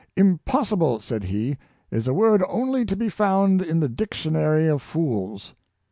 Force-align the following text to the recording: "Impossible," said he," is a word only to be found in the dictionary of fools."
"Impossible," 0.31 0.99
said 0.99 1.25
he," 1.25 1.59
is 1.91 2.07
a 2.07 2.13
word 2.15 2.41
only 2.49 2.85
to 2.85 2.95
be 2.95 3.07
found 3.07 3.61
in 3.61 3.81
the 3.81 3.87
dictionary 3.87 4.65
of 4.65 4.81
fools." 4.81 5.53